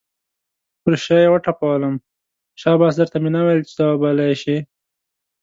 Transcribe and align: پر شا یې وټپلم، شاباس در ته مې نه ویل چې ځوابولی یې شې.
پر 0.81 0.93
شا 1.03 1.17
یې 1.23 1.29
وټپلم، 1.31 1.95
شاباس 2.61 2.93
در 2.97 3.07
ته 3.11 3.17
مې 3.23 3.29
نه 3.35 3.41
ویل 3.45 3.61
چې 3.67 3.73
ځوابولی 3.77 4.25
یې 4.29 4.35
شې. 4.41 4.57